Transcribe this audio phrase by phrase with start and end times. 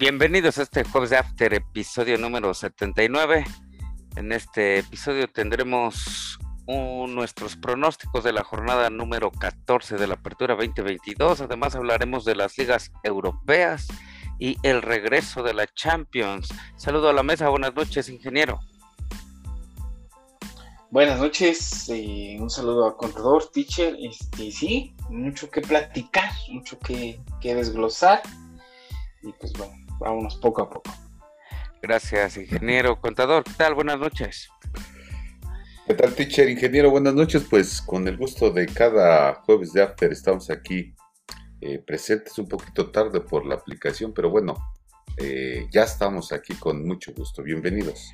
[0.00, 3.44] Bienvenidos a este jueves de After, episodio número 79.
[4.16, 11.42] En este episodio tendremos nuestros pronósticos de la jornada número 14 de la Apertura 2022.
[11.42, 13.88] Además hablaremos de las ligas europeas
[14.38, 16.48] y el regreso de la Champions.
[16.76, 18.58] Saludo a la mesa, buenas noches, ingeniero.
[20.90, 23.94] Buenas noches, eh, un saludo a contador, teacher.
[24.00, 28.22] Este, sí, mucho que platicar, mucho que, que desglosar.
[29.22, 30.90] Y pues bueno, vámonos poco a poco.
[31.82, 33.00] Gracias, ingeniero.
[33.00, 33.74] Contador, ¿qué tal?
[33.74, 34.48] Buenas noches.
[35.86, 36.48] ¿Qué tal, teacher?
[36.48, 37.46] Ingeniero, buenas noches.
[37.48, 40.94] Pues con el gusto de cada jueves de After estamos aquí
[41.60, 44.56] eh, presentes un poquito tarde por la aplicación, pero bueno,
[45.16, 47.42] eh, ya estamos aquí con mucho gusto.
[47.42, 48.12] Bienvenidos.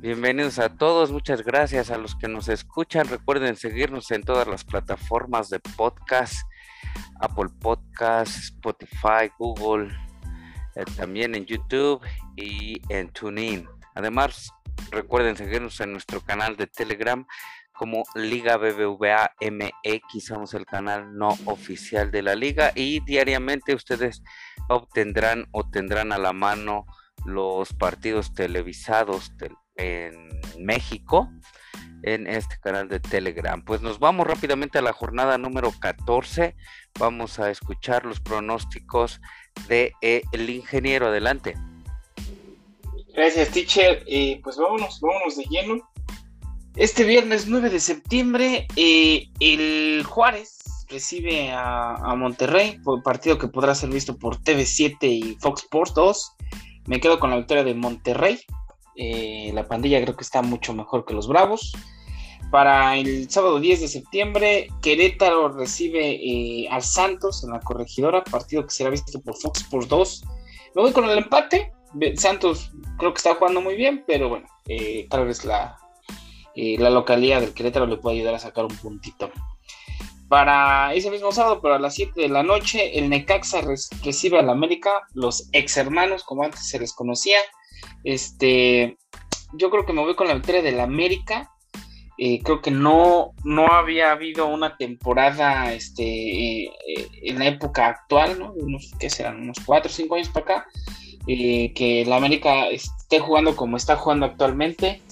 [0.00, 3.08] Bienvenidos a todos, muchas gracias a los que nos escuchan.
[3.08, 6.34] Recuerden seguirnos en todas las plataformas de podcast,
[7.20, 9.94] Apple Podcast, Spotify, Google,
[10.76, 12.00] eh, también en YouTube
[12.36, 13.68] y en TuneIn.
[13.94, 14.50] Además,
[14.90, 17.26] recuerden seguirnos en nuestro canal de Telegram
[17.72, 24.22] como Liga BBVA MX, somos el canal no oficial de la liga y diariamente ustedes
[24.68, 26.86] obtendrán o tendrán a la mano
[27.24, 29.32] los partidos televisados
[29.76, 30.28] en
[30.58, 31.30] México
[32.02, 33.62] en este canal de Telegram.
[33.64, 36.54] Pues nos vamos rápidamente a la jornada número 14.
[36.98, 39.20] Vamos a escuchar los pronósticos
[39.68, 41.06] de eh, el ingeniero.
[41.06, 41.54] Adelante.
[43.14, 44.02] Gracias, teacher.
[44.06, 45.88] Eh, pues vámonos, vámonos de lleno.
[46.76, 53.90] Este viernes 9 de septiembre, eh, el Juárez recibe a, Monterrey, partido que podrá ser
[53.90, 56.32] visto por TV7 y Fox Sports 2.
[56.86, 58.40] Me quedo con la victoria de Monterrey.
[58.96, 61.72] La pandilla creo que está mucho mejor que los Bravos.
[62.52, 68.66] Para el sábado 10 de septiembre, Querétaro recibe eh, al Santos en la corregidora, partido
[68.66, 70.22] que será visto por Fox por 2.
[70.74, 71.72] Me voy con el empate.
[72.16, 75.78] Santos creo que está jugando muy bien, pero bueno, eh, tal vez la,
[76.54, 79.30] eh, la localidad del Querétaro le puede ayudar a sacar un puntito.
[80.28, 83.62] Para ese mismo sábado, pero a las 7 de la noche, el Necaxa
[84.02, 87.38] recibe al América, los ex hermanos, como antes se les conocía.
[88.04, 88.96] Este,
[89.54, 91.52] yo creo que me voy con la victoria del América
[92.24, 96.70] eh, creo que no, no había habido una temporada este, eh,
[97.22, 98.52] en la época actual, ¿no?
[98.52, 99.08] Unos, ¿qué?
[99.26, 100.66] Unos 4 o 5 años para acá,
[101.26, 105.02] eh, que la América esté jugando como está jugando actualmente.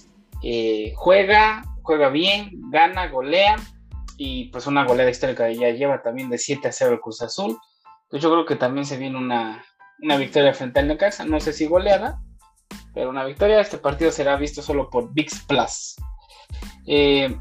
[0.95, 3.57] juega, juega bien, gana, golea,
[4.17, 7.59] y pues una goleada histórica ya lleva también de 7 a 0 el Cruz Azul.
[8.05, 9.65] Entonces yo creo que también se viene una,
[10.01, 12.21] una victoria frente al Necaxa, no sé si goleada,
[12.95, 13.61] pero una victoria.
[13.61, 15.97] Este partido será visto solo por VIX Plus.
[16.87, 17.37] Eh,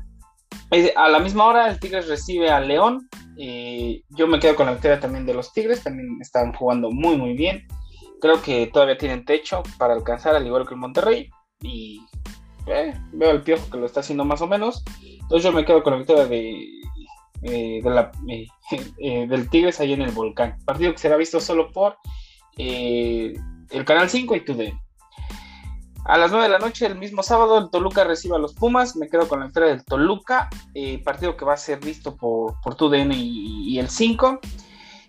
[0.95, 3.09] a la misma hora el Tigres recibe a León.
[3.37, 7.17] Eh, yo me quedo con la victoria también de los Tigres, también están jugando muy
[7.17, 7.67] muy bien.
[8.21, 11.29] Creo que todavía tienen techo para alcanzar al igual que el Monterrey.
[11.61, 12.01] Y
[12.67, 14.83] eh, veo el piojo que lo está haciendo más o menos.
[15.01, 16.81] Entonces yo me quedo con la victoria de,
[19.27, 20.57] del Tigres ahí en el volcán.
[20.65, 21.97] Partido que será visto solo por
[22.57, 24.88] el Canal 5 y TUDN.
[26.09, 28.95] A las 9 de la noche, el mismo sábado, el Toluca recibe a los Pumas.
[28.95, 32.59] Me quedo con la victoria del Toluca, eh, partido que va a ser visto por,
[32.61, 34.39] por TUDN y, y, el 5.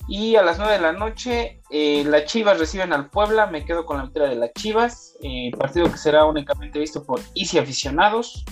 [0.09, 3.47] Y a las 9 de la noche, eh, las Chivas reciben al Puebla.
[3.47, 7.19] Me quedo con la victoria de las Chivas, eh, partido que será únicamente visto por
[7.35, 8.45] Easy Aficionados.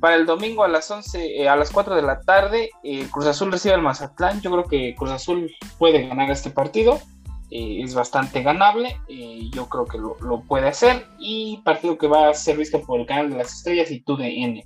[0.00, 2.70] Para el domingo a las 11, a las 4 de la tarde,
[3.12, 4.40] Cruz Azul recibe al Mazatlán.
[4.40, 5.48] Yo creo que Cruz Azul
[5.78, 6.98] puede ganar este partido.
[7.54, 12.30] Eh, es bastante ganable, eh, yo creo que lo, puede hacer y partido que va
[12.30, 14.62] a ser visto por el canal de las estrellas y TUDN.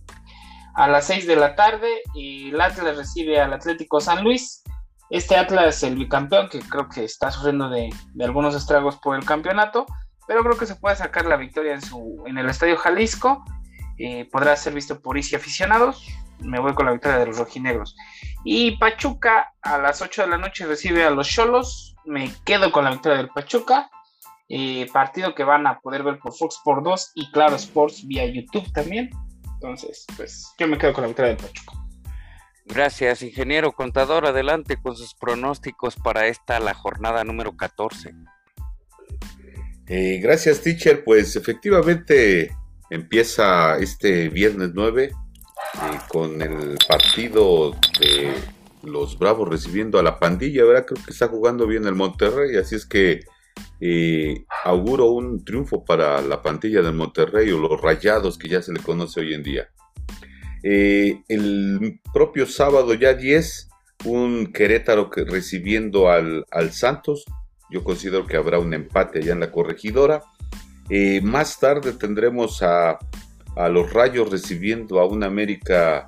[0.76, 4.62] A las 6 de la tarde el Atlas recibe al Atlético San Luis.
[5.10, 7.90] Este Atlas, el bicampeón, que creo que está sufriendo de,
[8.20, 9.84] algunos estragos por el campeonato,
[10.28, 13.44] pero creo que se puede sacar la victoria en, su, en el Estadio Jalisco.
[13.98, 16.06] Eh, podrá ser visto por Isi aficionados.
[16.38, 17.96] Me voy con la victoria de los rojinegros.
[18.44, 22.84] Y Pachuca a las 8 de la noche recibe a los Cholos me quedo con
[22.84, 23.90] la victoria del Pachuca.
[24.48, 28.24] Eh, partido que van a poder ver por Fox por 2 y Claro Sports vía
[28.26, 29.10] YouTube también.
[29.54, 31.72] Entonces, pues yo me quedo con la victoria del Pachuca.
[32.66, 34.26] Gracias, ingeniero contador.
[34.26, 38.14] Adelante con sus pronósticos para esta, la jornada número 14.
[39.88, 41.04] Eh, gracias, teacher.
[41.04, 42.54] Pues efectivamente
[42.90, 45.10] empieza este viernes 9 eh,
[46.08, 48.34] con el partido de
[48.82, 50.86] los Bravos recibiendo a la pandilla, ¿verdad?
[50.86, 53.20] Creo que está jugando bien el Monterrey, así es que
[53.80, 58.72] eh, auguro un triunfo para la pandilla del Monterrey o los Rayados que ya se
[58.72, 59.68] le conoce hoy en día.
[60.62, 63.68] Eh, el propio sábado ya 10,
[64.04, 67.24] un Querétaro que recibiendo al, al Santos,
[67.70, 70.22] yo considero que habrá un empate allá en la corregidora.
[70.88, 72.98] Eh, más tarde tendremos a,
[73.70, 76.04] los Rayos recibiendo a un América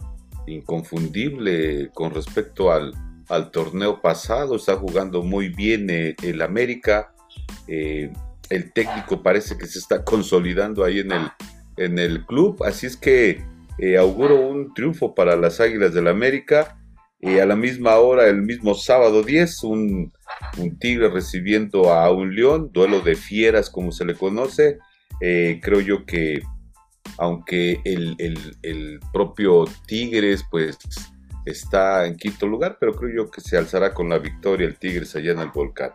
[0.49, 2.93] inconfundible con respecto al,
[3.53, 4.57] torneo pasado.
[4.57, 7.13] Está jugando muy bien eh, el América.
[7.67, 8.11] Eh,
[8.49, 11.29] el técnico parece que se está consolidando ahí en el,
[11.77, 12.63] en el club.
[12.65, 13.45] Así es que
[13.99, 16.79] auguro un triunfo para las Águilas del América.
[17.23, 20.13] a la misma hora, el mismo sábado 10, un
[20.59, 24.79] un tigre recibiendo a un león, duelo de fieras como se le conoce.
[25.21, 26.41] Eh, creo yo que
[27.19, 30.79] aunque el, propio Tigres pues
[31.45, 35.15] está en quinto lugar, pero creo yo que se alzará con la victoria el Tigres
[35.17, 35.93] allá en el volcán.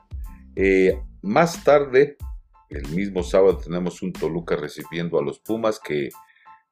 [0.55, 2.17] Eh, más tarde,
[2.69, 6.09] el mismo sábado, tenemos un Toluca recibiendo a los Pumas, que,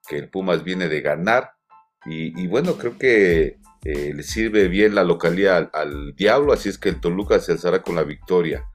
[0.10, 1.52] el Pumas viene de ganar.
[2.06, 6.90] y, bueno, creo que eh, le sirve bien la localidad al, Diablo, así es que
[6.90, 8.66] el Toluca se alzará con la victoria.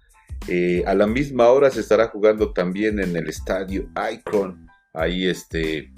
[0.48, 4.65] Eh, a la misma hora se estará jugando también en el estadio Icon,
[4.96, 5.92] ahí este,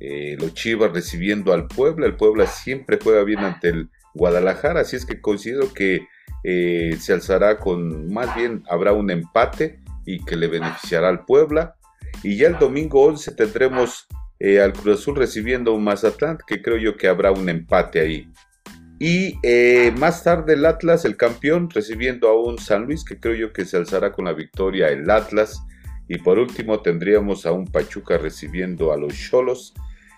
[0.00, 4.96] eh, los Chivas recibiendo al Puebla, el Puebla siempre juega bien ante el Guadalajara, así
[4.96, 6.06] es que considero que
[6.44, 11.76] se alzará con, más bien habrá un empate y que le beneficiará al Puebla.
[12.24, 14.08] Y ya el domingo 11 tendremos
[14.60, 18.28] al Cruz Azul recibiendo un Mazatlán, que creo yo que habrá un empate ahí.
[19.04, 23.34] Y eh, más tarde el Atlas, el campeón, recibiendo a un San Luis, que creo
[23.34, 25.60] yo que se alzará con la victoria el Atlas.
[26.08, 29.74] Y por último tendríamos a un Pachuca recibiendo a los Cholos.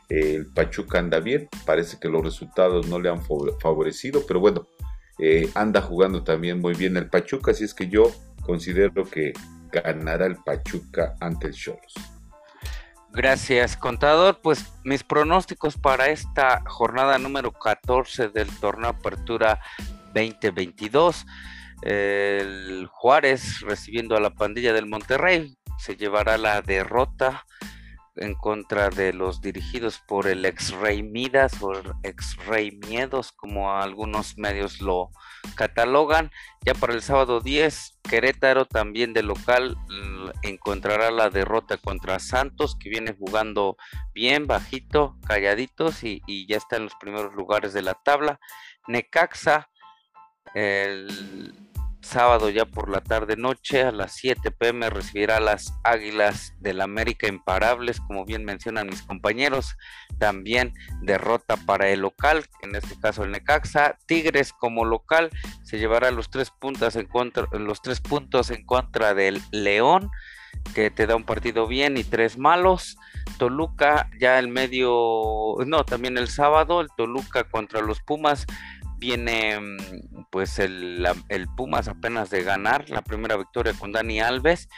[0.08, 3.22] el Pachuca anda bien, parece que los resultados no le han
[3.60, 4.68] favorecido, pero bueno,
[5.18, 8.10] eh, anda jugando también muy bien el Pachuca, así es que yo
[8.42, 9.32] considero que
[9.70, 11.94] ganará el Pachuca ante el Cholos.
[13.12, 14.40] Gracias, contador.
[14.42, 19.60] Pues mis pronósticos para esta jornada número 14 del torneo Apertura
[20.12, 21.24] 2022.
[21.82, 27.44] El Juárez recibiendo a la pandilla del Monterrey se llevará la derrota
[28.16, 33.32] en contra de los dirigidos por el ex rey Midas o el ex rey Miedos,
[33.32, 35.10] como algunos medios lo
[35.56, 36.30] catalogan.
[36.64, 39.76] Ya para el sábado 10, Querétaro también de local
[40.42, 43.76] encontrará la derrota contra Santos, que viene jugando
[44.14, 48.38] bien, bajito, calladitos y, y ya está en los primeros lugares de la tabla.
[48.86, 49.68] Necaxa,
[50.54, 51.63] el
[52.04, 57.26] sábado ya por la tarde noche a las 7 pm recibirá las Águilas del América
[57.26, 59.76] imparables, como bien mencionan mis compañeros.
[60.18, 60.72] También
[61.02, 63.98] derrota para el local, en este caso el Necaxa.
[64.06, 65.30] Tigres como local
[65.62, 70.10] se llevará los tres puntos en contra, los tres puntos en contra del León,
[70.74, 72.96] que te da un partido bien y tres malos.
[73.38, 78.46] Toluca ya el medio, no, también el sábado, el Toluca contra los Pumas
[79.04, 81.06] viene mm, pues el,
[81.56, 84.68] Pumas apenas de ganar la primera victoria con Dani Alves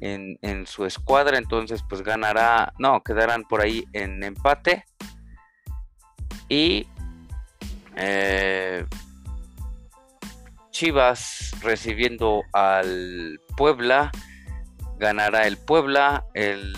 [0.00, 4.84] en, su escuadra, entonces pues ganará, no, quedarán por ahí en empate.
[6.48, 6.86] Y
[7.96, 8.86] eh,
[10.70, 14.12] Chivas recibiendo al Puebla,
[14.98, 16.72] ganará el Puebla, el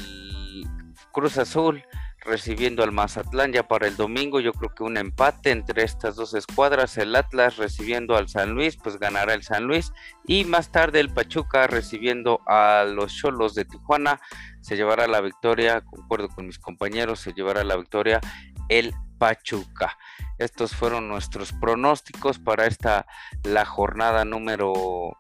[1.13, 1.85] Cruz Azul
[2.25, 4.41] recibiendo al Mazatlán ya para el domingo.
[4.41, 6.97] Yo creo que un empate entre estas dos escuadras.
[6.99, 9.93] El Atlas recibiendo al San Luis, pues ganará el San Luis.
[10.27, 14.21] Y más tarde el Pachuca recibiendo a los Cholos de Tijuana.
[14.61, 18.21] Se llevará la victoria, concuerdo con mis compañeros, se llevará la victoria
[18.69, 19.97] el Pachuca.
[20.39, 23.07] Estos fueron nuestros pronósticos para esta
[23.45, 25.17] la jornada número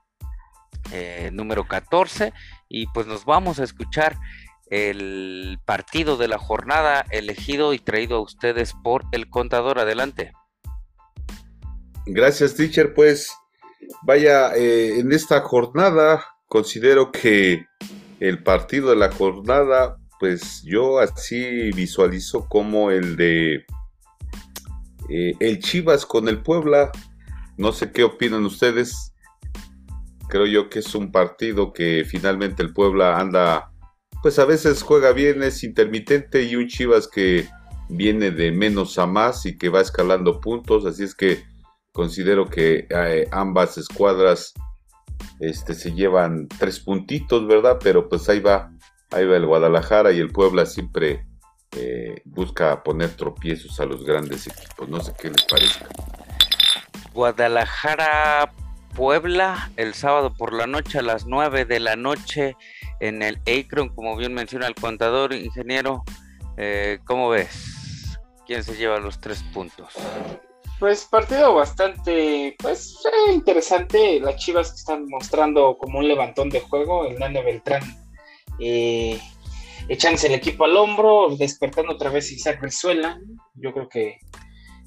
[0.92, 2.34] eh, número 14
[2.68, 4.16] y pues nos vamos a escuchar
[4.71, 9.78] el partido de la jornada elegido y traído a ustedes por el contador.
[9.78, 10.33] Adelante.
[12.06, 12.94] Gracias, teacher.
[12.94, 13.30] Pues
[14.02, 17.66] vaya, eh, en esta jornada considero que
[18.21, 23.64] el partido de la jornada, pues yo así visualizo como el de
[25.09, 26.90] eh, el Chivas con el Puebla.
[27.56, 29.12] No sé qué opinan ustedes.
[30.28, 33.74] Creo yo que es un partido que finalmente el Puebla anda
[34.25, 37.47] pues a veces juega bien, es intermitente y un Chivas que
[37.90, 41.45] viene de menos a más y que va escalando puntos, así es que
[41.93, 44.54] considero que eh, ambas escuadras
[45.40, 47.76] este, se llevan tres puntitos, ¿verdad?
[47.83, 48.73] Pero pues ahí va,
[49.11, 51.26] ahí va el Guadalajara y el Puebla siempre
[51.73, 55.87] eh, busca poner tropiezos a los grandes equipos, no sé qué les parezca.
[57.12, 58.50] Guadalajara
[58.95, 62.57] Puebla el sábado por la noche a las 9 de la noche
[63.01, 66.05] en el Akron, como bien menciona el contador, ingeniero.
[66.57, 68.19] Eh, ¿Cómo ves?
[68.47, 69.95] ¿Quién se lleva los tres puntos?
[70.85, 74.21] pues partido bastante, pues eh, interesante.
[74.21, 77.07] Las Chivas están mostrando como un levantón de juego.
[77.07, 77.83] El Nane Beltrán
[78.59, 79.19] eh,
[79.89, 83.19] echándose el equipo al hombro, despertando otra vez Isaac Resuela.
[83.55, 84.19] Yo creo que,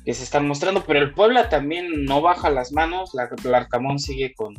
[0.05, 3.15] que, se están mostrando, pero el Puebla también no baja las manos.
[3.15, 4.53] La, el Arcamón sigue con,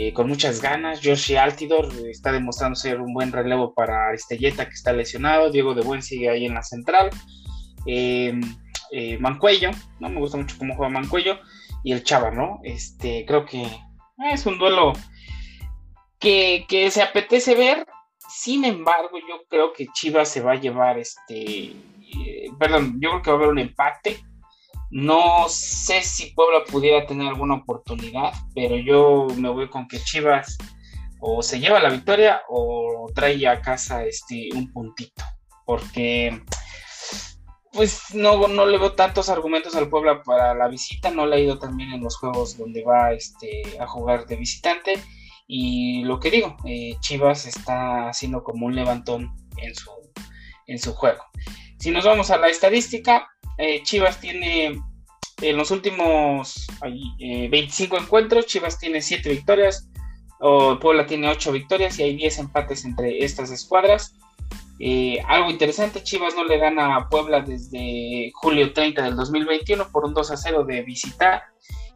[0.00, 1.00] eh, con muchas ganas.
[1.02, 5.50] Joshi Altidor está demostrando ser un buen relevo para Estelleta que está lesionado.
[5.50, 7.10] Diego de Buen sigue ahí en la central.
[7.84, 8.32] Eh,
[8.92, 10.08] eh, Mancuello, ¿no?
[10.08, 11.40] Me gusta mucho cómo juega Mancuello.
[11.82, 12.60] Y el Chava, ¿no?
[12.62, 13.66] Este, creo que
[14.32, 14.92] es un duelo
[16.20, 17.84] que, que se apetece ver.
[18.28, 21.72] Sin embargo, yo creo que Chivas se va a llevar este.
[22.56, 24.20] perdón, yo creo que va a haber un empate.
[24.90, 30.56] No sé si Puebla pudiera tener alguna oportunidad, pero yo me voy con que Chivas
[31.20, 35.22] o se lleva la victoria o trae a casa este un puntito.
[35.66, 36.42] Porque
[37.72, 41.40] pues no, no le veo tantos argumentos al Puebla para la visita, no le ha
[41.40, 44.94] ido también en los juegos donde va este, a jugar de visitante.
[45.46, 49.90] Y lo que digo, eh, Chivas está haciendo como un levantón en su,
[50.66, 51.22] en su juego.
[51.78, 54.80] Si nos vamos a la estadística, eh, Chivas tiene
[55.40, 59.88] en los últimos 25 eh, encuentros, Chivas tiene 7 victorias,
[60.40, 64.16] o Puebla tiene 8 victorias y hay 10 empates entre estas escuadras.
[64.80, 70.04] Eh, algo interesante, Chivas no le gana a Puebla desde julio 30 del 2021 por
[70.04, 71.42] un 2 a 0 de visitar.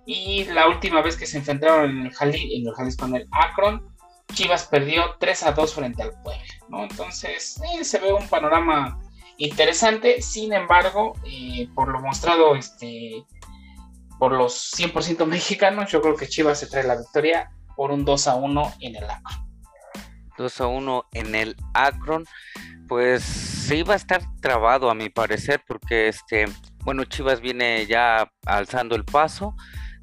[0.06, 3.88] Y la última vez que se enfrentaron en el, Jalisco, en el Jalisco el Akron,
[4.32, 6.42] Chivas perdió 3 a 2 frente al Puebla.
[6.88, 9.00] Entonces se ve un panorama
[9.46, 10.22] interesante.
[10.22, 13.24] Sin embargo, eh, por lo mostrado este,
[14.18, 18.28] por los 100% mexicanos, yo creo que Chivas se trae la victoria por un 2
[18.28, 19.52] a 1 en el Akron.
[20.38, 22.24] 2 a 1 en el Akron,
[22.88, 26.46] pues sí va a estar trabado a mi parecer, porque este,
[26.84, 29.54] bueno, Chivas viene ya alzando el paso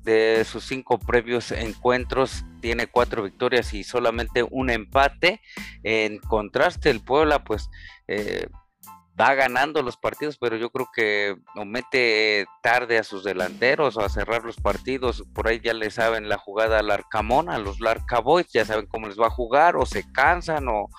[0.01, 5.41] de sus cinco previos encuentros tiene cuatro victorias y solamente un empate.
[5.84, 7.69] En contraste, el Puebla, pues
[8.08, 8.48] eh,
[9.20, 14.02] va ganando los partidos, pero yo creo que no mete tarde a sus delanteros o
[14.02, 15.24] a cerrar los partidos.
[15.34, 19.08] Por ahí ya le saben la jugada al Arcamón, a los Larcaboys, ya saben cómo
[19.08, 20.90] les va a jugar, o se cansan, o,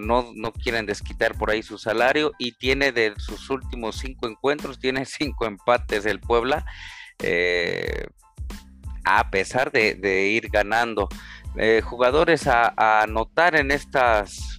[0.00, 2.32] no, quieren desquitar por ahí su salario.
[2.38, 6.64] Y tiene de sus últimos cinco encuentros, tiene cinco empates el Puebla,
[7.18, 8.06] eh,
[9.04, 11.08] a pesar de, ir ganando.
[11.56, 14.53] Eh, jugadores a anotar en estas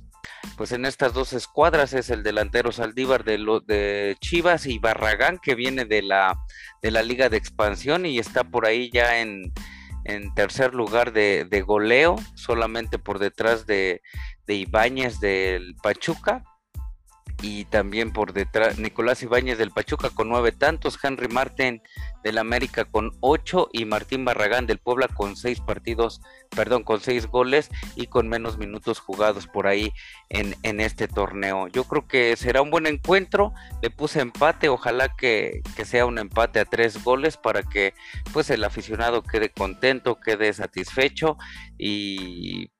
[0.57, 5.55] pues en estas dos escuadras es el delantero Saldívar de, de Chivas y Barragán que
[5.55, 6.37] viene de la,
[6.81, 9.51] de la Liga de Expansión y está por ahí ya en,
[10.35, 14.01] tercer lugar de, goleo, solamente por detrás de,
[14.45, 16.43] de Ibáñez del Pachuca
[17.45, 21.79] y también por detrás Nicolás Ibáñez del Pachuca con nueve tantos, Henry Martin
[22.23, 27.27] del América con ocho y Martín Barragán del Puebla con seis partidos, perdón, con seis
[27.27, 29.93] goles y con menos minutos jugados por ahí
[30.29, 31.67] en, en este torneo.
[31.67, 36.17] Yo creo que será un buen encuentro, le puse empate, ojalá que, que sea un
[36.17, 37.93] empate a tres goles para que
[38.33, 41.37] pues el aficionado quede contento, quede satisfecho
[41.77, 42.71] y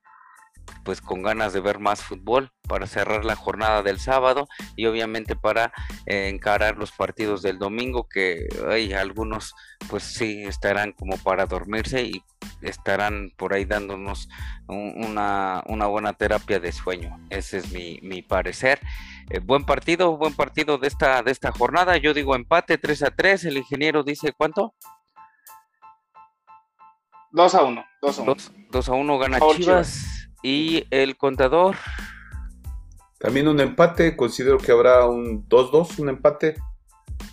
[0.84, 5.36] pues con ganas de ver más fútbol para cerrar la jornada del sábado y obviamente
[5.36, 5.74] para
[6.06, 9.54] eh, encarar los partidos del domingo que hay algunos
[9.90, 12.24] pues sí estarán como para dormirse y
[12.62, 14.30] estarán por ahí dándonos
[14.68, 17.20] una, buena terapia de sueño.
[17.30, 18.80] Ese es mi, parecer.
[19.30, 21.98] Eh, buen partido buen partido de esta de esta jornada.
[21.98, 24.74] Yo digo empate 3 a 3 el ingeniero dice cuánto
[27.32, 28.36] 2 a 1 2 a 1
[28.72, 30.15] 2, a 1 gana Chivas
[30.46, 31.76] y el contador.
[33.18, 36.56] También un empate, considero que habrá un 2-2, un empate.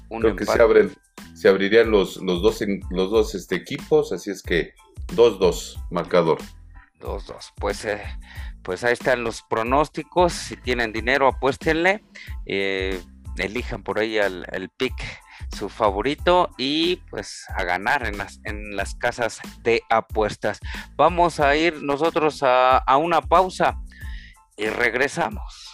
[0.08, 0.92] Creo que se abren,
[1.34, 4.72] se abrirían los, los dos, los dos este, equipos, así es que
[5.08, 6.38] 2-2, marcador.
[7.00, 8.00] 2-2, pues, eh,
[8.62, 12.02] pues ahí están los pronósticos, si tienen dinero apuéstenle,
[12.46, 12.98] eh,
[13.36, 14.94] elijan por ahí el, el pick
[15.56, 20.58] su favorito y pues a ganar en las, en las casas de apuestas.
[20.96, 23.76] Vamos a ir nosotros a, a una pausa
[24.56, 25.71] y regresamos.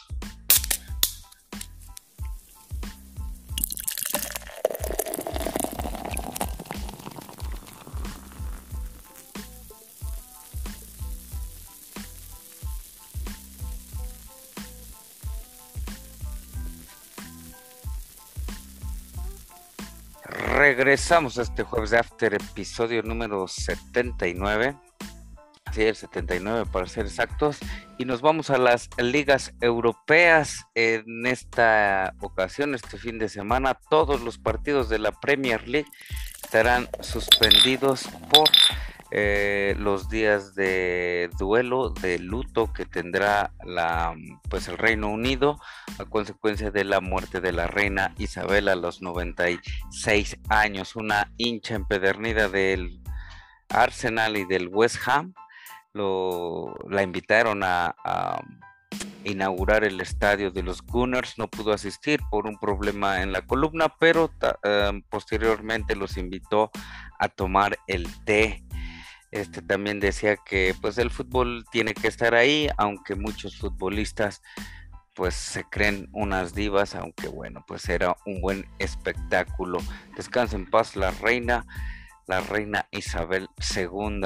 [20.75, 24.77] Regresamos este jueves de After, episodio número 79.
[25.73, 27.59] Sí, el 79 para ser exactos.
[27.97, 30.67] Y nos vamos a las ligas europeas.
[30.75, 35.89] En esta ocasión, este fin de semana, todos los partidos de la Premier League
[36.45, 38.51] estarán suspendidos por
[39.11, 44.15] eh, los días de duelo, de luto que tendrá la,
[44.51, 45.59] pues el Reino Unido
[45.99, 51.75] a consecuencia de la muerte de la reina Isabel a los 96 años, una hincha
[51.75, 53.01] empedernida del
[53.69, 55.35] Arsenal y del West Ham
[56.89, 57.95] la invitaron a,
[59.25, 63.95] inaugurar el estadio de los Gunners, no pudo asistir por un problema en la columna,
[63.99, 64.31] pero
[64.63, 66.71] em, posteriormente los invitó
[67.19, 68.65] a tomar el té.
[69.31, 74.43] Este también decía que pues el fútbol tiene que estar ahí, aunque muchos futbolistas
[75.15, 79.79] pues se creen unas divas, aunque bueno, pues era un buen espectáculo.
[80.17, 81.67] Descansa en paz la reina,
[82.29, 84.21] la reina Isabel II.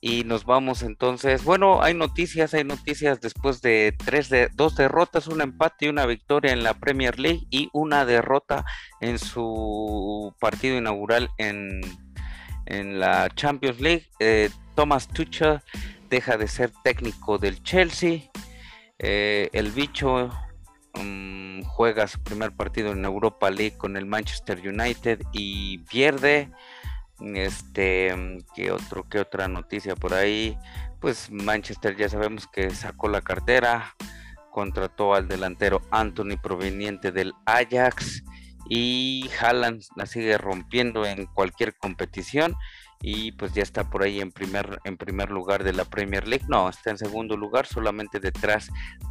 [0.00, 1.44] Y nos vamos entonces.
[1.44, 6.06] Bueno, hay noticias, hay noticias después de tres de dos derrotas, un empate y una
[6.06, 8.64] victoria en la Premier League y una derrota
[9.00, 11.80] en su partido inaugural en,
[12.66, 14.06] en la Champions League.
[14.18, 15.60] Eh, Thomas Tuchel
[16.10, 18.30] deja de ser técnico del Chelsea.
[18.98, 20.30] Eh, el bicho
[20.94, 26.50] mm, juega su primer partido en Europa League con el Manchester United y pierde.
[27.20, 28.14] Este,
[28.54, 30.56] ¿qué otro, qué otra noticia por ahí?
[31.00, 33.94] Pues Manchester ya sabemos que sacó la cartera,
[34.50, 38.22] contrató al delantero Anthony proveniente del Ajax
[38.68, 42.54] y Haaland la sigue rompiendo en cualquier competición
[43.02, 46.46] y pues ya está por ahí en primer en primer lugar de la Premier League.
[46.48, 48.70] No, está en segundo lugar solamente detrás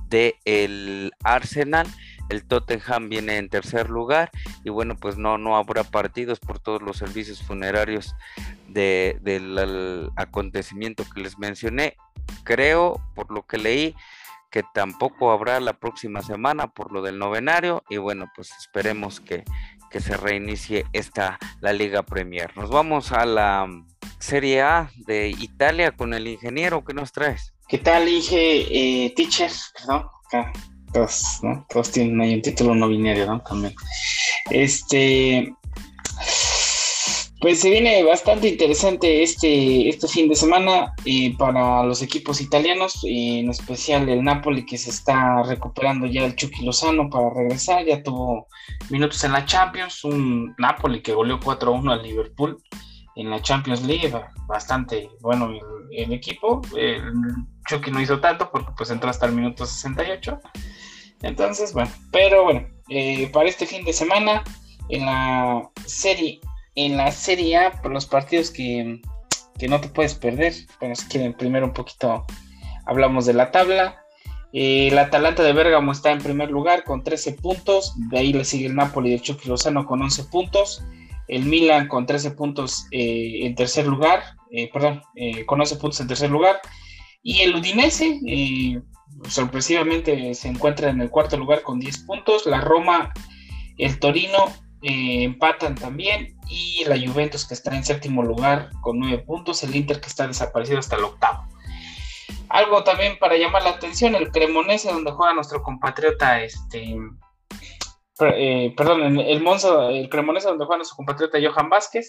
[0.10, 1.88] de el Arsenal
[2.30, 4.32] el Tottenham viene en tercer lugar
[4.64, 8.16] y bueno, pues no, no habrá partidos por todos los servicios funerarios
[8.68, 11.98] del acontecimiento que les mencioné.
[12.44, 13.96] Creo, por lo que leí,
[14.52, 19.44] que tampoco habrá la próxima semana por lo del novenario y bueno, pues esperemos que,
[19.90, 22.56] que se reinicie esta la Liga Premier.
[22.56, 23.68] Nos vamos a la
[24.20, 26.84] Serie A de Italia con el ingeniero.
[26.84, 27.54] ¿Qué nos traes?
[27.68, 29.06] ¿Qué tal, Inge?
[29.06, 30.08] Eh, teacher, perdón,
[30.94, 31.66] todos, ¿no?
[31.70, 33.42] Todos tienen ahí un título no binario, ¿no?
[33.42, 33.76] También.
[34.50, 35.54] Este.
[37.46, 43.06] Pues se viene bastante interesante este, este fin de semana eh, para los equipos italianos,
[43.08, 48.02] en especial el Napoli que se está recuperando ya el Chucky Lozano para regresar, ya
[48.02, 48.48] tuvo
[48.90, 52.58] minutos en la Champions, un Napoli que goleó 4-1 al Liverpool
[53.16, 54.12] en la Champions League,
[54.48, 55.52] bastante bueno
[55.92, 56.64] el, equipo,
[57.70, 60.40] Chucky no hizo tanto porque pues entró hasta el minuto 68,
[61.22, 64.44] entonces, bueno, pero bueno, eh, para este fin de semana,
[64.90, 66.40] en la serie,
[66.76, 69.02] en la serie A, por los partidos que,
[69.68, 70.54] no te puedes perder.
[70.80, 72.26] Bueno, si quieren, primero un poquito
[72.86, 74.02] hablamos de la tabla.
[74.54, 77.94] Eh, el Atalanta de Bérgamo está en primer lugar con 13 puntos.
[78.10, 80.84] De ahí le sigue el Napoli de Chucky Lozano con 11 puntos.
[81.28, 84.22] El Milan con 13 puntos eh, en tercer lugar.
[84.74, 85.02] perdón,
[85.46, 86.60] con 11 puntos en tercer lugar.
[87.24, 88.20] Y el Udinese,
[89.28, 92.46] sorpresivamente se encuentra en el cuarto lugar con 10 puntos.
[92.46, 93.12] La Roma,
[93.78, 96.35] el Torino eh, empatan también.
[96.48, 99.64] Y la Juventus que está en séptimo lugar con 9 puntos.
[99.64, 101.46] El Inter que está desaparecido hasta el octavo.
[102.50, 106.96] Algo también para llamar la atención, el Cremonese donde juega nuestro compatriota, este,
[108.20, 112.08] eh, perdón, el Monza, el Cremonese donde juega nuestro compatriota Johan Vázquez,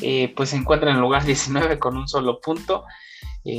[0.00, 2.84] eh, pues se encuentra en el lugar 19 con un solo punto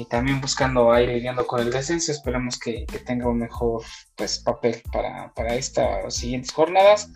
[0.09, 2.11] también buscando ahí lidiando con el descenso.
[2.11, 3.83] Esperemos que, tenga un mejor
[4.15, 7.09] pues, papel para, estas siguientes jornadas.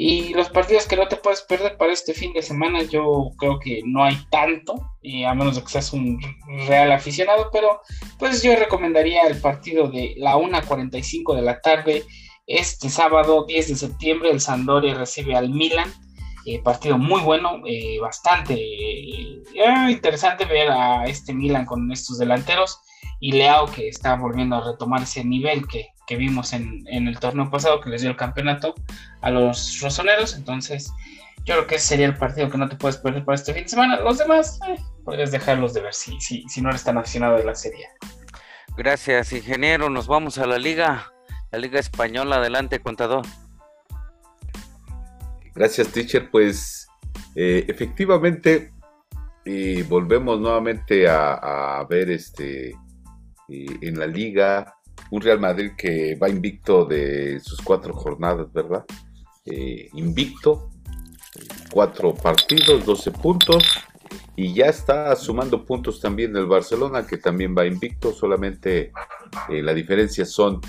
[0.00, 3.58] Y los partidos que no te puedes perder para este fin de semana, yo creo
[3.58, 4.74] que no hay tanto,
[5.26, 6.20] a menos de que seas un
[6.68, 7.80] real aficionado, pero
[8.16, 12.04] pues yo recomendaría el partido de la 1.45 de la tarde,
[12.48, 15.92] este sábado 10 de septiembre, el Sandoria recibe al Milan.
[16.46, 19.42] Eh, partido muy bueno, eh, bastante eh,
[19.90, 22.80] interesante ver a este Milan con estos delanteros
[23.20, 27.80] y Leao que está volviendo a retomar ese nivel que, vimos en, el torneo pasado
[27.80, 28.74] que les dio el campeonato
[29.20, 30.36] a los rosoneros.
[30.36, 30.92] Entonces,
[31.44, 33.64] yo creo que ese sería el partido que no te puedes perder para este fin
[33.64, 34.00] de semana.
[34.00, 34.58] Los demás,
[35.04, 37.86] puedes dejarlos de ver si, si, si no eres tan aficionado de la serie.
[38.76, 39.90] Gracias, ingeniero.
[39.90, 41.12] Nos vamos a la liga,
[41.50, 42.36] la liga española.
[42.36, 43.26] Adelante, contador.
[45.54, 46.30] Gracias, teacher.
[46.30, 46.88] Pues
[47.34, 48.72] eh, efectivamente
[49.48, 52.76] y volvemos nuevamente a, ver este
[53.48, 54.77] en la liga
[55.10, 58.84] un Real Madrid que va invicto de sus cuatro jornadas, ¿verdad?
[59.44, 60.70] Eh, invicto,
[61.70, 63.64] cuatro partidos, 12 puntos
[64.36, 68.92] y ya está sumando puntos también el Barcelona que también va invicto, solamente
[69.48, 70.60] eh, la diferencia son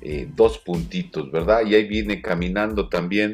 [0.00, 1.64] eh, dos puntitos, ¿verdad?
[1.66, 3.32] Y ahí viene caminando también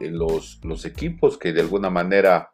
[0.00, 2.52] los, los equipos que de alguna manera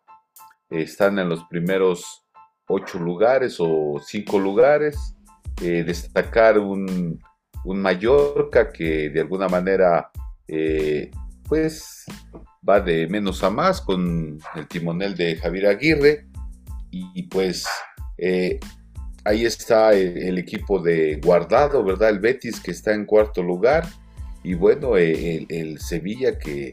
[0.69, 2.25] están en los primeros
[2.69, 5.15] ocho lugares o cinco lugares.
[5.61, 7.21] Destacar un,
[7.65, 10.11] un Mallorca que de alguna manera
[11.49, 12.05] pues
[12.69, 16.27] va de menos a más con el timonel de Javier Aguirre
[16.91, 17.67] y, pues
[18.17, 18.59] eh,
[19.25, 22.09] ahí está el, equipo de Guardado, ¿verdad?
[22.09, 23.87] El Betis que está en cuarto lugar
[24.43, 26.73] y bueno, eh, el, Sevilla que,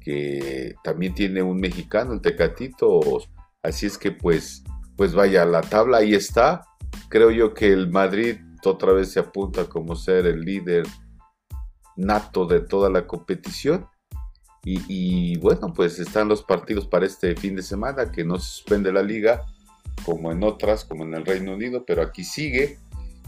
[0.00, 3.00] que, también tiene un mexicano, el Tecatito,
[3.62, 4.64] así es que pues,
[4.96, 6.62] pues vaya, la tabla ahí está.
[7.08, 10.86] Creo yo que el Madrid otra vez se apunta como ser el líder
[11.96, 13.86] nato de toda la competición
[14.66, 18.94] y, bueno, pues están los partidos para este fin de semana, que no se suspende
[18.94, 19.42] la liga,
[20.06, 22.78] como en otras, como en el Reino Unido, pero aquí sigue.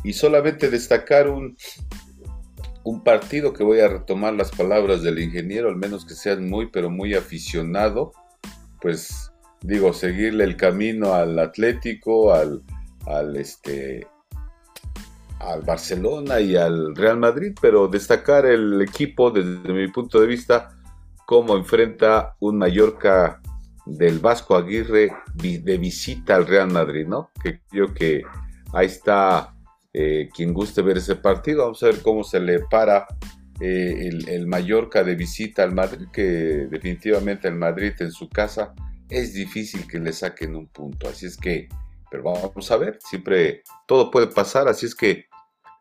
[0.02, 1.54] Y solamente destacar un,
[2.84, 6.70] un partido que voy a retomar las palabras del ingeniero, al menos que sean muy,
[6.70, 8.14] pero muy aficionado,
[8.80, 12.62] pues digo, seguirle el camino al Atlético, al,
[13.06, 14.06] al este
[15.38, 20.70] al Barcelona y al Real Madrid, pero destacar el equipo desde mi punto de vista
[21.26, 23.40] cómo enfrenta un Mallorca
[23.84, 27.30] del Vasco Aguirre de visita al Real Madrid, ¿no?
[27.42, 28.22] Que creo que
[28.72, 29.54] ahí está
[29.92, 31.62] eh, quien guste ver ese partido.
[31.62, 33.06] Vamos a ver cómo se le para
[33.60, 36.22] eh, el, Mallorca de visita al Madrid, que
[36.70, 38.74] definitivamente el Madrid en su casa
[39.08, 41.08] es difícil que le saquen un punto.
[41.08, 41.68] Así es que,
[42.16, 44.68] pero vamos a ver, siempre todo puede pasar.
[44.68, 45.26] Así es que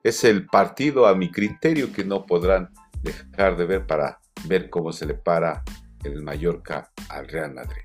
[0.04, 2.72] es el partido a mi criterio que no podrán
[3.02, 5.64] dejar de ver para ver cómo se le para
[6.04, 7.84] el Mallorca al Real Madrid.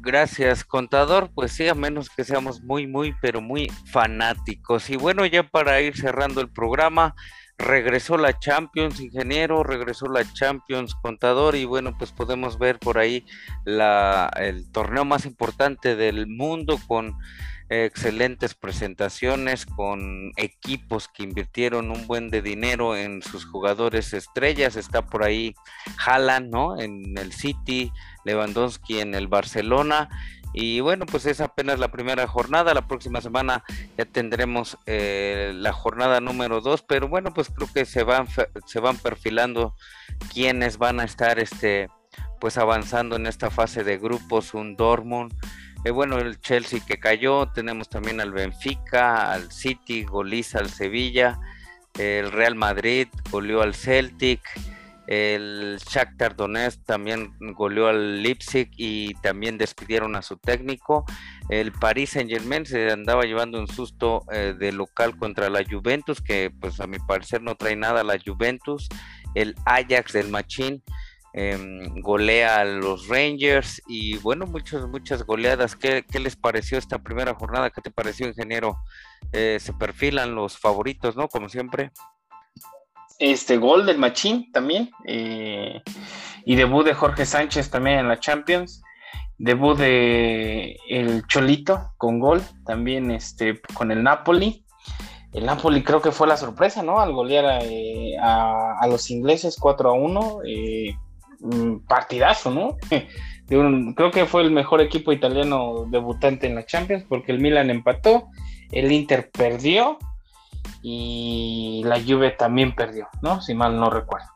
[0.00, 1.30] Gracias, contador.
[1.34, 4.90] Pues sí, a menos que seamos muy, muy, pero muy fanáticos.
[4.90, 7.14] Y bueno, ya para ir cerrando el programa,
[7.58, 13.24] regresó la Champions, ingeniero, regresó la Champions, contador, y bueno, pues podemos ver por ahí
[13.64, 17.16] la, el torneo más importante del mundo con
[17.68, 24.76] excelentes presentaciones con equipos que invirtieron un buen de dinero en sus jugadores estrellas.
[24.76, 25.54] Está por ahí
[26.04, 26.78] Haaland, ¿no?
[26.78, 27.90] En el City,
[28.24, 30.08] Lewandowski en el Barcelona.
[30.54, 32.72] Y bueno, pues es apenas la primera jornada.
[32.72, 33.64] La próxima semana
[33.98, 36.82] ya tendremos eh, la jornada número dos.
[36.82, 38.28] Pero bueno, pues creo que se van,
[38.66, 39.74] se van perfilando
[40.32, 41.88] quienes van a estar este,
[42.40, 44.54] pues avanzando en esta fase de grupos.
[44.54, 45.34] Un Dortmund,
[45.84, 51.38] eh, bueno, el Chelsea que cayó, tenemos también al Benfica, al City, goliza al Sevilla,
[51.98, 54.40] el Real Madrid goleó al Celtic,
[55.06, 61.04] el Shakhtar Donetsk también goleó al Leipzig y también despidieron a su técnico.
[61.48, 66.20] El Paris Saint Germain se andaba llevando un susto eh, de local contra la Juventus,
[66.20, 68.88] que pues a mi parecer no trae nada la Juventus.
[69.34, 70.82] El Ajax del Machín
[71.36, 75.74] Em, golea a los Rangers y bueno, muchas, muchas goleadas.
[75.74, 77.70] ¿Qué, les pareció esta primera jornada?
[77.70, 78.78] ¿Qué te pareció, ingeniero?
[79.32, 81.26] Eh, se perfilan los favoritos, ¿no?
[81.26, 81.90] Como siempre.
[83.18, 84.90] Este gol del Machín también.
[85.06, 85.82] Eh,
[86.44, 88.82] y debut de Jorge Sánchez también en la Champions.
[89.38, 94.64] Debut de el Cholito con gol también este, con el Napoli.
[95.32, 97.00] El Napoli creo que fue la sorpresa, ¿no?
[97.00, 98.16] Al golear a, eh,
[98.88, 100.40] los ingleses 4 a 1
[101.88, 102.76] partidazo, ¿no?
[103.94, 108.28] creo que fue el mejor equipo italiano debutante en la Champions porque el Milan empató,
[108.70, 109.98] el Inter perdió
[110.82, 113.40] y la Juve también perdió, ¿no?
[113.40, 114.26] Si mal no recuerdo.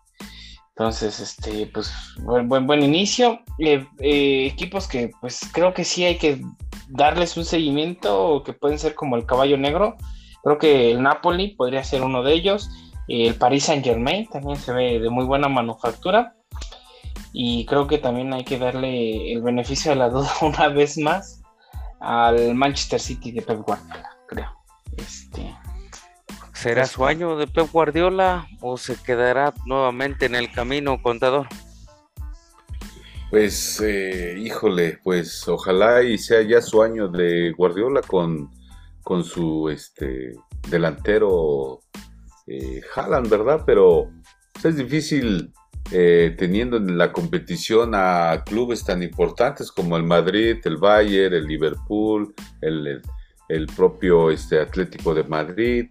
[0.71, 3.41] Entonces, este, pues, buen, buen, inicio.
[3.59, 6.41] Eh, eh, equipos que, pues, creo que sí hay que
[6.89, 9.97] darles un seguimiento, que pueden ser como el caballo negro.
[10.45, 12.71] Creo que el Napoli podría ser uno de ellos.
[13.09, 16.35] El Paris Saint Germain también se ve de muy buena manufactura
[17.33, 21.43] y creo que también hay que darle el beneficio de la duda una vez más
[22.01, 24.53] al Manchester City de Pep Guardiola, creo.
[24.97, 25.55] Este,
[26.59, 31.47] ¿Será pues, su año de Pep Guardiola o se quedará nuevamente en el camino, contador?
[33.31, 38.51] Pues, eh, híjole, pues ojalá y sea ya su año de Guardiola con,
[39.05, 40.33] con su este
[40.69, 41.79] delantero
[42.49, 43.63] eh, Haaland, ¿verdad?
[43.65, 44.11] Pero
[44.53, 45.53] pues, es difícil
[45.93, 51.47] eh, teniendo en la competición a clubes tan importantes como el Madrid, el Bayern, el
[51.47, 53.01] Liverpool, el,
[53.77, 55.87] propio este, Atlético de Madrid,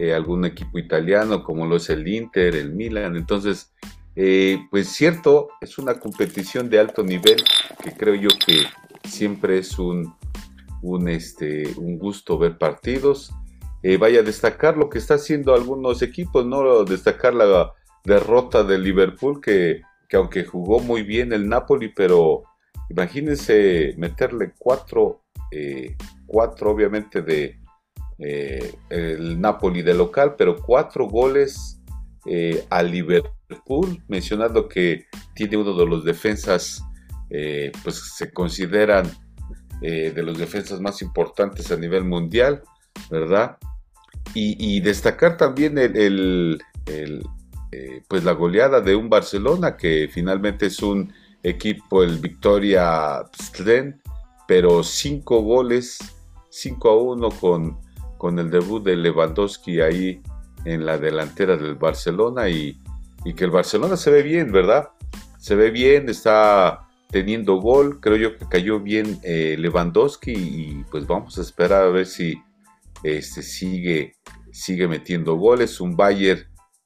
[0.00, 3.16] eh, algún equipo italiano como lo es el Inter, el Milan.
[3.16, 3.74] Entonces,
[4.16, 7.36] eh, pues cierto, es una competición de alto nivel
[7.84, 8.64] que creo yo que
[9.06, 10.14] siempre es un,
[11.06, 13.30] este, un gusto ver partidos.
[13.82, 16.84] eh, vaya a destacar lo que está haciendo algunos equipos, ¿no?
[16.84, 22.44] Destacar la derrota de Liverpool, que, que aunque jugó muy bien el Napoli, pero
[22.88, 25.94] imagínense meterle cuatro, eh,
[26.26, 27.60] cuatro obviamente de
[28.20, 31.80] eh, el Napoli de local, pero cuatro goles
[32.26, 36.82] eh, a Liverpool, mencionando que tiene uno de los defensas,
[37.84, 39.08] pues se consideran
[39.80, 42.62] de los defensas más importantes a nivel mundial,
[43.08, 43.56] ¿verdad?
[44.34, 46.60] Y, destacar también el,
[48.08, 51.12] pues la goleada de un Barcelona que finalmente es un
[51.44, 54.00] equipo, el Victoria Pstren,
[54.46, 55.98] pero cinco goles,
[56.50, 57.78] 5 a 1 con,
[58.20, 60.20] con el debut de Lewandowski ahí
[60.66, 62.78] en la delantera del Barcelona y,
[63.34, 64.90] que el Barcelona se ve bien, ¿verdad?
[65.38, 71.06] Se ve bien, está teniendo gol, creo yo que cayó bien eh, Lewandowski y pues
[71.06, 72.38] vamos a esperar a ver si
[73.02, 74.16] este, sigue,
[74.52, 76.42] sigue metiendo goles, un Bayern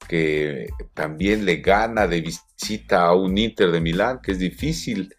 [0.08, 5.12] que también le gana de visita a un Inter de Milán, que es difícil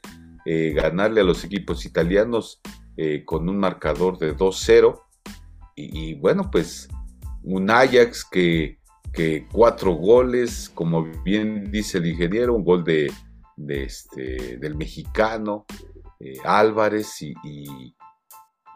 [0.46, 2.62] eh, ganarle a los equipos italianos
[2.96, 5.02] eh, con un marcador de 2-0.
[5.76, 6.88] Y, bueno, pues
[7.44, 8.80] un Ajax que,
[9.52, 13.12] cuatro goles, como bien dice el ingeniero, un gol de,
[13.68, 15.66] este, del mexicano
[16.20, 17.34] eh, Álvarez y,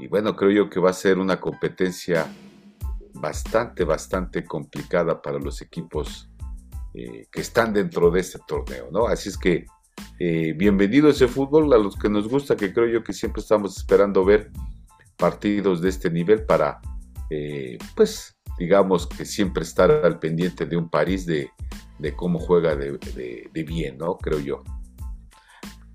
[0.09, 2.27] bueno, creo yo que va a ser una competencia
[3.13, 6.29] bastante, bastante complicada para los equipos
[6.93, 9.07] eh, que están dentro de este torneo, ¿no?
[9.07, 9.65] Así es que
[10.19, 13.77] eh, bienvenido ese fútbol a los que nos gusta, que creo yo que siempre estamos
[13.77, 14.51] esperando ver
[15.19, 16.79] partidos de este nivel para,
[17.29, 21.51] eh, pues, digamos que siempre estar al pendiente de un París de,
[22.15, 22.97] cómo juega de,
[23.53, 24.17] de bien, ¿no?
[24.17, 24.63] Creo yo.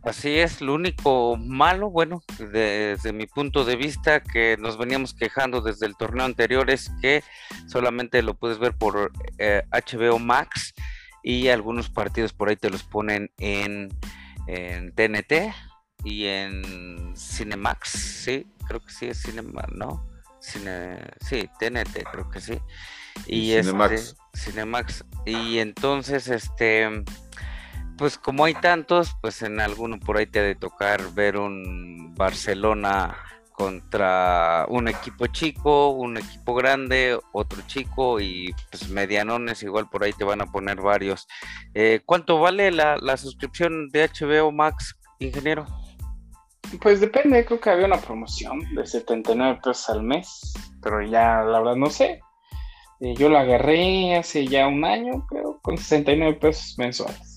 [0.05, 5.63] Así es, lo único malo, bueno, desde mi punto de vista, que nos veníamos quejando
[5.63, 7.25] desde el torneo anterior, es que
[7.69, 10.75] solamente lo puedes ver por HBO eh, Max
[11.23, 13.89] y algunos partidos por ahí te los ponen en,
[14.47, 15.55] TNT
[16.05, 20.09] y en Cinemax, sí, creo que sí es Cinemax, ¿no?
[20.41, 22.59] Cine, sí, TNT, creo que sí.
[23.27, 23.93] Y Cinemax.
[23.93, 25.05] Este, Cinemax.
[25.25, 27.05] Y entonces, este
[27.97, 32.15] pues como hay tantos, pues en alguno por ahí te ha de tocar ver un
[32.17, 33.17] Barcelona
[33.53, 40.13] contra un equipo chico, un equipo grande, otro chico y pues medianones igual por ahí
[40.13, 41.29] te van a poner varios.
[41.73, 45.67] Eh, ¿Cuánto vale la, suscripción de HBO Max, ingeniero?
[46.81, 51.61] Pues depende, creo que había una promoción de 79 pesos al mes, pero ya la
[51.61, 52.21] verdad no sé.
[53.01, 57.35] Eh, yo la agarré hace ya un año, creo, con 69 pesos mensuales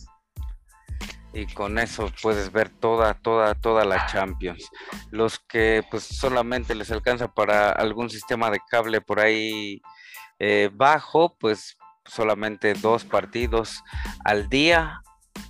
[1.37, 4.69] y con eso puedes ver toda, toda, toda la Champions.
[5.11, 9.81] Los que pues solamente les alcanza para algún sistema de cable por ahí
[10.39, 13.83] eh, bajo, pues solamente dos partidos
[14.25, 15.01] al día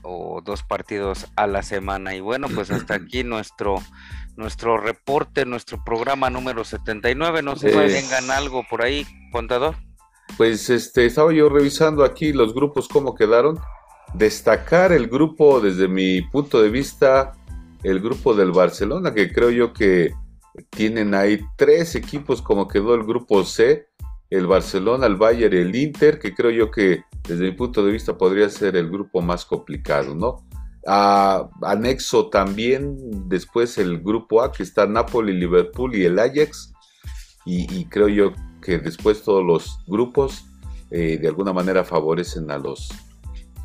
[0.08, 2.16] o dos partidos a la semana.
[2.16, 3.76] Y bueno, pues hasta aquí nuestro
[4.38, 7.42] nuestro reporte, nuestro programa número 79.
[7.42, 9.76] No sé si tengan algo por ahí, contador.
[10.38, 13.60] Pues este, estaba yo revisando aquí los grupos cómo quedaron
[14.14, 17.34] destacar el grupo, desde mi punto de vista,
[17.84, 20.14] el grupo del Barcelona, que creo yo que
[20.70, 23.88] tienen ahí tres equipos como quedó el grupo C,
[24.30, 27.92] el Barcelona, el Bayern y el Inter, que creo yo que desde mi punto de
[27.92, 30.46] vista podría ser el grupo más complicado, ¿no?
[30.90, 36.74] anexo también después el grupo A, que está Napoli, Liverpool y el Ajax,
[37.46, 40.46] y, creo yo que después todos los grupos
[40.92, 42.90] eh, de alguna manera favorecen a los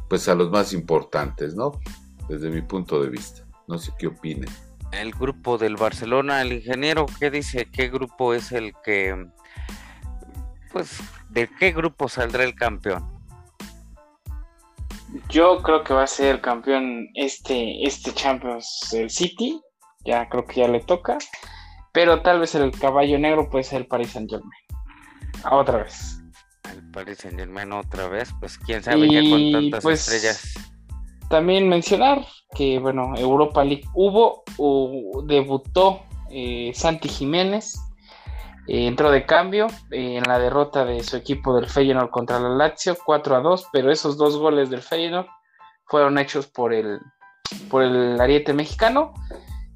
[0.08, 1.80] pues a los más importantes, ¿no?
[2.28, 3.44] Desde mi punto de vista.
[3.66, 4.48] No sé qué opinen.
[4.92, 7.70] El grupo del Barcelona, el ingeniero, ¿qué dice?
[7.72, 9.26] ¿Qué grupo es el que,
[10.70, 13.21] pues, de qué grupo saldrá el campeón?
[15.32, 19.60] Yo creo que va a ser el campeón este, este Champions, el City.
[20.04, 21.18] Ya creo que ya le toca.
[21.92, 24.52] Pero tal vez el caballo negro puede ser el Paris Saint Germain.
[25.50, 26.22] Otra vez
[26.72, 30.54] el Paris Saint Germain otra vez, pues quién sabe ya con tantas pues, estrellas.
[31.28, 37.78] También mencionar que, bueno, Europa League hubo, o debutó eh, Santi Jiménez,
[38.68, 42.50] eh, entró de cambio eh, en la derrota de su equipo del Feyenoord contra la
[42.50, 45.26] Lazio, 4 a 2, pero esos dos goles del Feyenoord
[45.86, 47.00] fueron hechos por el,
[47.68, 49.12] por el ariete mexicano.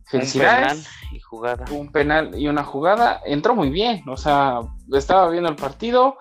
[0.07, 0.73] Felicidades.
[0.73, 1.65] Un penal y jugada.
[1.71, 3.21] Un penal y una jugada.
[3.27, 4.61] Entró muy bien, o sea,
[4.93, 6.17] estaba viendo el partido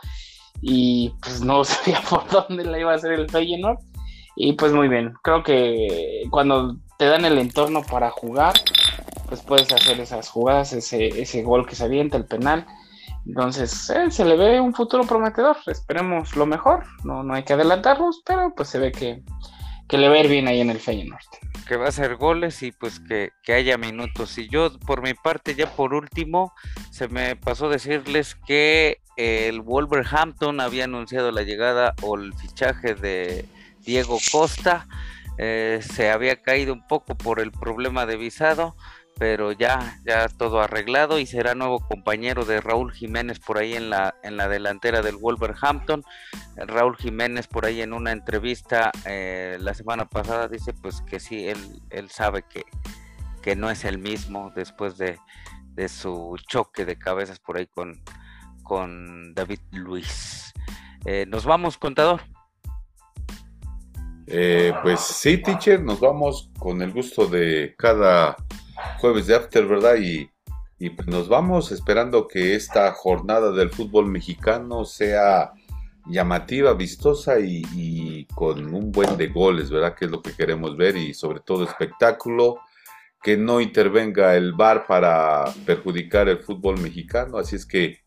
[0.61, 3.77] y pues no sabía por dónde la iba a hacer el Feyenoord.
[4.35, 8.53] Y pues muy bien, creo que cuando te dan el entorno para jugar,
[9.35, 12.65] pues puedes hacer esas jugadas, ese, ese gol que se avienta, el penal.
[13.25, 15.57] Entonces, eh, se le ve un futuro prometedor.
[15.67, 16.85] Esperemos lo mejor.
[17.03, 19.23] No, no hay que adelantarnos, pero pues se ve que,
[19.87, 21.23] que le va a ir bien ahí en el Feyenoord.
[21.67, 24.37] Que va a hacer goles y pues que, que, haya minutos.
[24.37, 26.53] Y yo, por mi parte, ya por último,
[26.91, 33.45] se me pasó decirles que el Wolverhampton había anunciado la llegada o el fichaje de
[33.79, 34.87] Diego Costa.
[35.37, 38.75] Eh, se había caído un poco por el problema de visado
[39.17, 43.89] pero ya, ya todo arreglado y será nuevo compañero de Raúl Jiménez por ahí en
[43.89, 46.03] la, en la delantera del Wolverhampton.
[46.55, 51.47] Raúl Jiménez por ahí en una entrevista eh, la semana pasada dice pues que sí,
[51.47, 51.57] él,
[51.89, 52.63] él sabe que,
[53.41, 55.17] que no es el mismo después de,
[55.75, 58.01] de su choque de cabezas por ahí con,
[58.63, 60.53] con David Luis.
[61.05, 62.21] Eh, nos vamos, contador.
[64.27, 68.35] Eh, pues sí, teacher, nos vamos con el gusto de cada
[68.99, 69.95] jueves de After, ¿verdad?
[69.99, 70.29] Y,
[70.89, 75.53] pues nos vamos esperando que esta jornada del fútbol mexicano sea
[76.05, 79.95] llamativa, vistosa y, con un buen de goles, ¿verdad?
[79.95, 82.59] Que es lo que queremos ver y sobre todo espectáculo,
[83.23, 87.99] que no intervenga el VAR para perjudicar el fútbol mexicano, así es que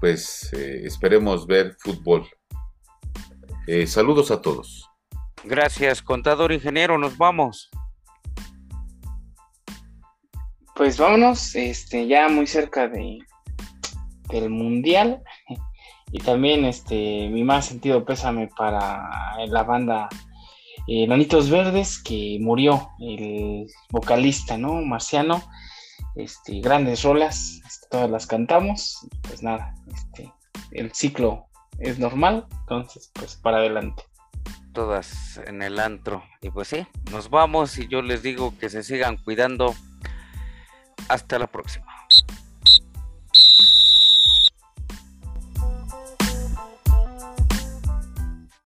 [0.00, 2.28] pues eh, esperemos ver fútbol.
[3.68, 4.90] Eh, saludos a todos.
[5.44, 7.70] Gracias, contador ingeniero, nos vamos
[10.82, 13.20] pues vámonos, este, ya muy cerca de
[14.30, 15.22] del mundial.
[16.14, 19.08] Y también este mi más sentido pésame para
[19.46, 20.10] la banda
[20.86, 24.82] eh, Verdes, que murió el vocalista, ¿no?
[24.82, 25.40] Marciano.
[26.16, 29.08] Este, grandes rolas, este, todas las cantamos.
[29.22, 30.30] Pues nada, este,
[30.72, 31.46] el ciclo
[31.78, 34.02] es normal, entonces pues para adelante.
[34.74, 36.24] Todas en el antro.
[36.42, 39.74] Y pues sí, nos vamos y yo les digo que se sigan cuidando
[41.12, 41.86] hasta la próxima.